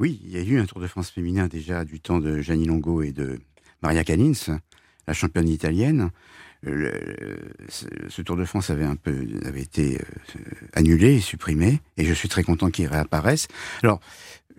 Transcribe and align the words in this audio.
Oui, 0.00 0.20
il 0.24 0.30
y 0.30 0.38
a 0.38 0.42
eu 0.44 0.60
un 0.60 0.64
Tour 0.64 0.80
de 0.80 0.86
France 0.86 1.10
féminin 1.10 1.48
déjà 1.48 1.84
du 1.84 1.98
temps 1.98 2.20
de 2.20 2.40
Gianni 2.40 2.66
Longo 2.66 3.02
et 3.02 3.10
de 3.10 3.40
Maria 3.82 4.04
Canins, 4.04 4.60
la 5.08 5.12
championne 5.12 5.48
italienne. 5.48 6.10
ce, 6.62 8.22
Tour 8.22 8.36
de 8.36 8.44
France 8.44 8.70
avait 8.70 8.84
un 8.84 8.94
peu 8.94 9.26
avait 9.44 9.62
été 9.62 9.96
euh, 9.96 10.40
annulé 10.74 11.16
et 11.16 11.20
supprimé, 11.20 11.80
et 11.96 12.04
je 12.04 12.14
suis 12.14 12.28
très 12.28 12.44
content 12.44 12.70
qu'il 12.70 12.86
réapparaisse. 12.86 13.48
Alors, 13.82 13.98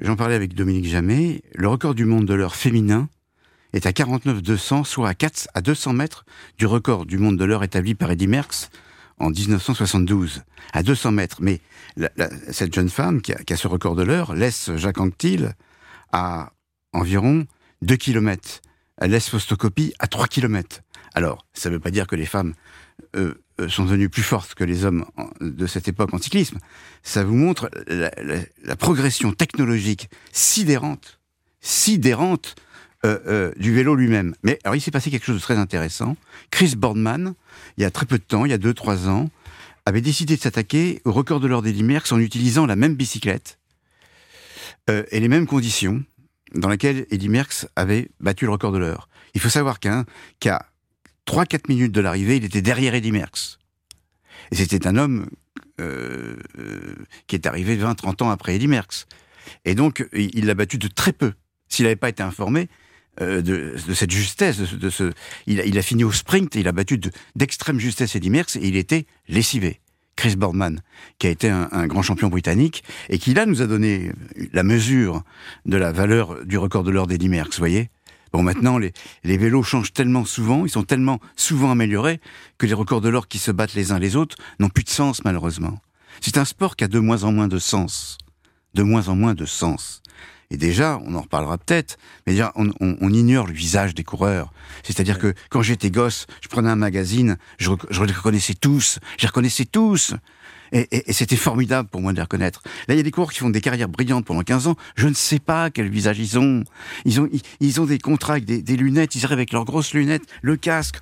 j'en 0.02 0.18
parlais 0.18 0.36
avec 0.36 0.56
Dominique 0.56 0.88
Jamais. 0.88 1.42
Le 1.56 1.70
record 1.70 1.96
du 1.96 2.04
monde 2.04 2.26
de 2.26 2.34
l'heure 2.34 2.58
féminin 2.58 3.08
est 3.72 3.86
à 3.86 3.94
49 3.94 4.42
200, 4.42 4.84
soit 4.84 5.08
à 5.08 5.14
4 5.14 5.48
à 5.54 5.62
200 5.62 5.94
mètres 5.94 6.26
du 6.58 6.66
record 6.66 7.06
du 7.06 7.18
monde 7.18 7.38
de 7.38 7.46
l'heure 7.46 7.64
établi 7.64 7.96
par 7.96 8.12
Eddy 8.12 8.28
Merckx 8.28 8.70
en 9.20 9.30
1972, 9.30 10.44
à 10.74 10.84
200 10.84 11.12
mètres. 11.12 11.38
Mais 11.42 11.62
cette 12.52 12.74
jeune 12.74 12.90
femme 12.90 13.22
qui 13.22 13.34
a, 13.34 13.58
ce 13.58 13.68
record 13.68 13.96
de 13.96 14.04
l'heure 14.04 14.34
laisse 14.34 14.76
Jacques 14.76 15.00
Anquetil 15.00 15.54
à 16.12 16.54
environ 16.94 17.46
2 17.82 17.96
km. 17.96 18.62
Elle 18.98 19.12
laisse 19.12 19.30
Fostocopie 19.30 19.94
à 20.00 20.08
3 20.08 20.28
km. 20.28 20.82
Alors, 21.14 21.46
ça 21.54 21.70
ne 21.70 21.76
veut 21.76 21.80
pas 21.80 21.92
dire 21.92 22.08
que 22.08 22.16
les 22.16 22.26
femmes 22.26 22.54
euh, 23.16 23.34
euh, 23.60 23.70
sont 23.70 23.86
devenues 23.86 24.10
plus 24.10 24.24
fortes 24.24 24.56
que 24.56 24.64
les 24.64 24.86
hommes 24.86 25.06
de 25.42 25.68
cette 25.68 25.88
époque 25.88 26.14
en 26.14 26.18
cyclisme. 26.18 26.60
Ça 27.04 27.24
vous 27.24 27.36
montre 27.36 27.70
la 27.88 28.76
progression 28.76 29.32
technologique 29.32 30.10
sidérante, 30.32 31.20
sidérante 31.62 32.56
euh, 33.06 33.18
euh, 33.28 33.52
du 33.56 33.74
vélo 33.74 33.96
lui-même. 33.96 34.36
Mais 34.44 34.60
alors 34.66 34.76
il 34.76 34.82
s'est 34.82 34.92
passé 34.92 35.10
quelque 35.10 35.26
chose 35.26 35.38
de 35.38 35.42
très 35.42 35.56
intéressant. 35.56 36.18
Chris 36.52 36.76
Boardman, 36.76 37.34
il 37.78 37.84
y 37.84 37.86
a 37.86 37.92
très 37.92 38.06
peu 38.06 38.18
de 38.18 38.24
temps, 38.24 38.44
il 38.44 38.52
y 38.52 38.54
a 38.54 38.58
2-3 38.58 39.08
ans, 39.08 39.30
avait 39.86 40.02
décidé 40.02 40.36
de 40.36 40.42
s'attaquer 40.42 41.02
au 41.06 41.14
record 41.14 41.40
de 41.40 41.48
l'or 41.48 41.62
des 41.62 41.72
Merckx 41.82 42.12
en 42.12 42.20
utilisant 42.20 42.66
la 42.66 42.76
même 42.76 42.96
bicyclette 42.96 43.58
euh, 44.90 45.04
et 45.12 45.22
les 45.22 45.30
mêmes 45.30 45.48
conditions 45.48 46.04
dans 46.56 46.68
lesquelles 46.68 47.06
Eddy 47.10 47.30
Merckx 47.30 47.68
avait 47.78 48.10
battu 48.20 48.44
le 48.44 48.52
record 48.52 48.74
de 48.74 48.80
l'heure. 48.80 49.08
Il 49.34 49.40
faut 49.40 49.48
savoir 49.48 49.80
qu'à 49.80 50.04
3-4 51.26 51.70
minutes 51.70 51.94
de 51.94 52.02
l'arrivée, 52.02 52.36
il 52.36 52.44
était 52.44 52.62
derrière 52.62 52.96
Eddy 52.96 53.14
Merckx. 53.14 53.60
Et 54.52 54.56
c'était 54.56 54.88
un 54.88 54.98
homme 54.98 55.28
qui 57.28 57.36
est 57.38 57.46
arrivé 57.46 57.78
20-30 57.78 58.24
ans 58.24 58.30
après 58.30 58.56
Eddy 58.56 58.68
Merckx. 58.68 59.06
Et 59.64 59.74
donc, 59.74 60.06
il 60.12 60.48
l'a 60.48 60.54
battu 60.54 60.78
de 60.78 60.90
très 60.90 61.14
peu. 61.14 61.32
S'il 61.70 61.86
n'avait 61.86 61.96
pas 61.96 62.10
été 62.10 62.24
informé, 62.24 62.68
euh, 63.22 63.42
de, 63.42 63.76
cette 63.94 64.12
justesse, 64.12 64.60
de, 64.60 64.90
ce, 64.90 65.12
il 65.48 65.78
a, 65.78 65.82
fini 65.82 66.04
au 66.04 66.12
sprint, 66.12 66.56
et 66.56 66.62
il 66.62 66.68
a 66.68 66.72
battu 66.72 67.00
d'extrême 67.36 67.80
justesse 67.80 68.16
Eddie 68.16 68.30
Merckx 68.30 68.56
et 68.56 68.68
il 68.68 68.76
était 68.76 69.06
lessivé. 69.28 69.82
Chris 70.16 70.36
Boardman, 70.36 70.82
qui 71.18 71.28
a 71.28 71.30
été 71.30 71.50
un, 71.50 71.88
grand 71.88 72.02
champion 72.02 72.28
britannique 72.28 72.84
et 73.08 73.20
qui 73.20 73.34
là 73.34 73.46
nous 73.46 73.62
a 73.62 73.68
donné 73.68 74.12
la 74.52 74.64
mesure 74.64 75.24
de 75.66 75.78
la 75.78 75.94
valeur 75.94 76.46
du 76.46 76.58
record 76.58 76.84
de 76.84 76.92
l'or 76.92 77.08
d'Eddie 77.08 77.30
Merckx, 77.30 77.56
vous 77.56 77.62
voyez 77.62 77.90
Bon, 78.34 78.44
maintenant, 78.44 78.78
les, 78.78 78.92
les, 79.24 79.38
vélos 79.38 79.64
changent 79.64 79.94
tellement 79.94 80.26
souvent, 80.26 80.66
ils 80.66 80.70
sont 80.70 80.84
tellement 80.84 81.20
souvent 81.36 81.72
améliorés, 81.72 82.20
que 82.58 82.68
les 82.68 82.74
records 82.74 83.02
de 83.02 83.10
l'or 83.10 83.28
qui 83.28 83.40
se 83.40 83.50
battent 83.50 83.74
les 83.74 83.92
uns 83.92 83.98
les 83.98 84.16
autres 84.16 84.36
n'ont 84.60 84.70
plus 84.70 84.84
de 84.84 84.90
sens, 84.90 85.24
malheureusement. 85.24 85.80
C'est 86.22 86.38
un 86.38 86.46
sport 86.46 86.76
qui 86.76 86.84
a 86.84 86.88
de 86.88 87.00
moins 87.00 87.24
en 87.24 87.32
moins 87.32 87.48
de 87.48 87.60
sens. 87.60 88.18
De 88.74 88.84
moins 88.84 89.08
en 89.08 89.16
moins 89.16 89.34
de 89.34 89.46
sens. 89.46 90.02
Et 90.52 90.58
déjà, 90.58 91.00
on 91.06 91.14
en 91.14 91.22
reparlera 91.22 91.60
peut-être, 91.60 91.98
mais 92.26 92.34
déjà, 92.34 92.52
on, 92.56 93.14
ignore 93.14 93.46
le 93.46 93.54
visage 93.54 93.94
des 93.94 94.04
coureurs. 94.04 94.52
C'est-à-dire 94.84 95.20
que 95.20 95.36
quand 95.50 95.62
j'étais 95.62 95.92
gosse, 95.92 96.26
je 96.42 96.48
prenais 96.48 96.70
un 96.70 96.76
magazine, 96.76 97.38
je, 97.60 97.72
je 97.92 98.04
les 98.04 98.14
reconnaissais 98.14 98.56
tous, 98.56 98.98
je 99.18 99.24
les 99.24 99.28
reconnaissais 99.28 99.66
tous. 99.66 100.16
Et, 100.72 101.14
c'était 101.14 101.36
formidable 101.36 101.90
pour 101.90 102.02
moi 102.02 102.12
de 102.12 102.18
les 102.18 102.22
reconnaître. 102.22 102.62
Là, 102.88 102.94
il 102.94 102.98
y 102.98 103.00
a 103.00 103.04
des 103.04 103.12
coureurs 103.12 103.32
qui 103.32 103.40
font 103.40 103.50
des 103.50 103.62
carrières 103.62 103.90
brillantes 103.90 104.26
pendant 104.26 104.42
15 104.42 104.68
ans. 104.68 104.76
Je 104.96 105.08
ne 105.08 105.14
sais 105.14 105.40
pas 105.40 105.70
quel 105.70 105.90
visage 105.90 106.20
ils 106.20 106.38
ont. 106.40 106.64
Ils 107.06 107.20
ont, 107.22 107.30
ils, 107.60 107.82
ont 107.82 107.86
des 107.86 108.00
contrats 108.00 108.34
avec 108.34 108.46
des, 108.46 108.78
lunettes. 108.78 109.16
Ils 109.16 109.26
arrivent 109.26 109.40
avec 109.40 109.52
leurs 109.52 109.66
grosses 109.66 109.94
lunettes, 109.94 110.24
le 110.42 110.56
casque. 110.56 110.98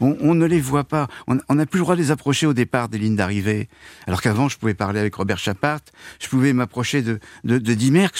On, 0.00 0.34
ne 0.34 0.46
les 0.46 0.60
voit 0.60 0.84
pas. 0.84 1.08
On 1.26 1.54
n'a 1.54 1.66
plus 1.66 1.78
le 1.78 1.84
droit 1.84 1.96
de 1.96 2.00
les 2.00 2.10
approcher 2.10 2.46
au 2.46 2.54
départ 2.54 2.88
des 2.88 2.98
lignes 2.98 3.16
d'arrivée. 3.16 3.68
Alors 4.06 4.22
qu'avant, 4.22 4.48
je 4.48 4.56
pouvais 4.56 4.74
parler 4.74 5.00
avec 5.00 5.14
Robert 5.14 5.38
Chapart. 5.38 5.80
Je 6.20 6.28
pouvais 6.28 6.52
m'approcher 6.52 7.02
de, 7.02 7.18
de, 7.44 7.58
de 7.58 7.72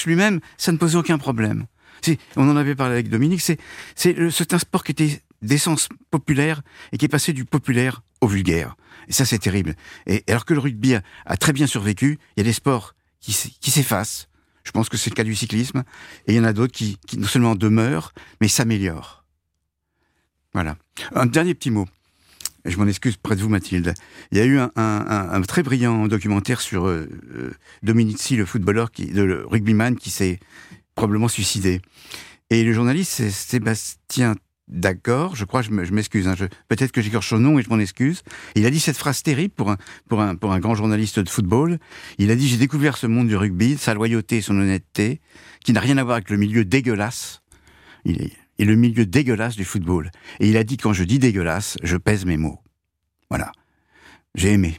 lui-même. 0.06 0.40
Ça 0.56 0.72
ne 0.72 0.76
posait 0.76 0.96
aucun 0.96 1.18
problème. 1.18 1.66
On 2.36 2.48
en 2.48 2.56
avait 2.56 2.74
parlé 2.74 2.94
avec 2.94 3.08
Dominique. 3.08 3.42
C'est 3.94 4.52
un 4.52 4.58
sport 4.58 4.84
qui 4.84 4.92
était 4.92 5.22
d'essence 5.42 5.88
populaire 6.10 6.62
et 6.92 6.98
qui 6.98 7.04
est 7.04 7.08
passé 7.08 7.32
du 7.32 7.44
populaire 7.44 8.02
au 8.20 8.28
vulgaire. 8.28 8.76
Et 9.08 9.12
ça, 9.12 9.24
c'est 9.24 9.38
terrible. 9.38 9.74
Et 10.06 10.24
alors 10.28 10.44
que 10.44 10.54
le 10.54 10.60
rugby 10.60 10.94
a, 10.94 11.36
très 11.36 11.52
bien 11.52 11.66
survécu, 11.66 12.18
il 12.36 12.40
y 12.40 12.42
a 12.42 12.44
des 12.44 12.52
sports 12.52 12.94
qui, 13.20 13.32
s'effacent. 13.32 14.28
Je 14.64 14.70
pense 14.70 14.88
que 14.88 14.96
c'est 14.96 15.10
le 15.10 15.14
cas 15.14 15.24
du 15.24 15.34
cyclisme. 15.34 15.82
Et 16.26 16.34
il 16.34 16.36
y 16.36 16.40
en 16.40 16.44
a 16.44 16.52
d'autres 16.52 16.72
qui, 16.74 16.98
non 17.16 17.26
seulement 17.26 17.54
demeurent, 17.54 18.12
mais 18.40 18.48
s'améliorent. 18.48 19.24
Voilà. 20.52 20.76
Un 21.14 21.26
dernier 21.26 21.54
petit 21.54 21.70
mot. 21.70 21.86
Je 22.64 22.76
m'en 22.76 22.86
excuse 22.86 23.16
près 23.16 23.34
de 23.34 23.40
vous, 23.40 23.48
Mathilde. 23.48 23.94
Il 24.30 24.38
y 24.38 24.40
a 24.40 24.44
eu 24.44 24.58
un, 24.58 25.42
très 25.42 25.62
brillant 25.62 26.06
documentaire 26.06 26.60
sur 26.60 26.86
euh, 26.86 27.08
euh, 27.34 27.54
Dominici, 27.82 28.36
le 28.36 28.44
footballeur, 28.44 28.90
le 28.98 29.46
rugbyman, 29.46 29.96
qui 29.96 30.10
s'est 30.10 30.38
probablement 30.94 31.28
suicidé. 31.28 31.80
Et 32.50 32.64
le 32.64 32.72
journaliste, 32.72 33.12
c'est 33.12 33.30
Sébastien 33.30 34.34
d'accord, 34.68 35.34
je 35.34 35.44
crois, 35.44 35.62
je 35.62 35.70
m'excuse, 35.70 36.28
hein, 36.28 36.34
peut-être 36.68 36.92
que 36.92 37.00
j'écorche 37.00 37.28
son 37.28 37.38
nom 37.38 37.58
et 37.58 37.62
je 37.62 37.68
m'en 37.68 37.78
excuse. 37.78 38.22
Il 38.54 38.66
a 38.66 38.70
dit 38.70 38.80
cette 38.80 38.96
phrase 38.96 39.22
terrible 39.22 39.54
pour 39.54 40.20
un, 40.20 40.58
grand 40.58 40.74
journaliste 40.74 41.18
de 41.18 41.28
football. 41.28 41.78
Il 42.18 42.30
a 42.30 42.36
dit, 42.36 42.48
j'ai 42.48 42.56
découvert 42.56 42.96
ce 42.96 43.06
monde 43.06 43.28
du 43.28 43.36
rugby, 43.36 43.76
sa 43.76 43.94
loyauté 43.94 44.38
et 44.38 44.42
son 44.42 44.58
honnêteté, 44.58 45.20
qui 45.64 45.72
n'a 45.72 45.80
rien 45.80 45.98
à 45.98 46.04
voir 46.04 46.16
avec 46.16 46.30
le 46.30 46.36
milieu 46.36 46.64
dégueulasse. 46.64 47.42
Il 48.04 48.22
est, 48.22 48.32
et 48.58 48.64
le 48.64 48.74
milieu 48.74 49.06
dégueulasse 49.06 49.56
du 49.56 49.64
football. 49.64 50.10
Et 50.40 50.48
il 50.48 50.56
a 50.56 50.64
dit, 50.64 50.76
quand 50.76 50.92
je 50.92 51.04
dis 51.04 51.18
dégueulasse, 51.18 51.76
je 51.82 51.96
pèse 51.96 52.24
mes 52.24 52.36
mots. 52.36 52.58
Voilà. 53.30 53.52
J'ai 54.34 54.52
aimé. 54.52 54.78